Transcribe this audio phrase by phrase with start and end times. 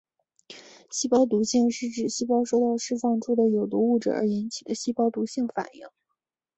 [0.89, 5.87] 细胞毒性是指细胞受到释放出的有毒物质而引起的细胞毒性反应。